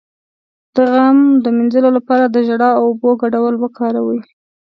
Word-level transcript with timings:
د 0.75 0.77
غم 0.93 1.17
د 1.43 1.45
مینځلو 1.55 1.89
لپاره 1.97 2.25
د 2.27 2.35
ژړا 2.47 2.69
او 2.77 2.83
اوبو 2.89 3.09
ګډول 3.21 3.55
وکاروئ 3.59 4.19